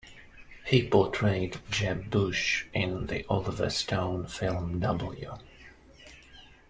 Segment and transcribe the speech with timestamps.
[0.65, 5.31] He portrayed Jeb Bush in the Oliver Stone film "W".